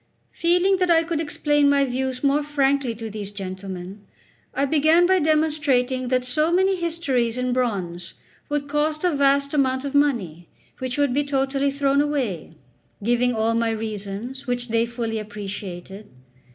[0.31, 4.03] Feeling that I could explain my views more frankly to these gentlemen,
[4.51, 8.15] I began by demonstrating that so many histories in bronze
[8.49, 12.53] would cost a vast amount of money, which would be totally thrown away,
[13.03, 16.07] giving all my reasons, which they fully appreciated.